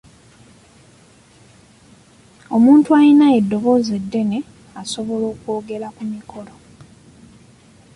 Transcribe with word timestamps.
Omuntu 2.55 2.89
ayina 2.99 3.25
eddoboozi 3.39 3.91
eddene 4.01 4.39
asobola 4.81 5.25
okwogerera 5.33 5.89
ku 5.95 6.03
mikolo. 6.13 6.53